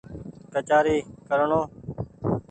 [0.53, 0.97] ڪچآري
[1.27, 1.61] ڪرڻو